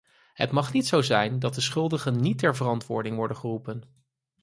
[0.33, 3.83] Het mag niet zo zijn dat de schuldigen niet ter verantwoording worden geroepen.